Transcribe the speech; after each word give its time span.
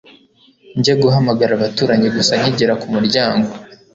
njye 0.77 0.93
guhamagara 1.01 1.51
abaturanyi 1.55 2.07
gusa 2.17 2.33
nkigera 2.39 2.73
kumuryango 2.81 3.49